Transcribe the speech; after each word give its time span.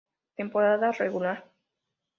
Temporada 0.39 0.89
Regular 1.01 1.37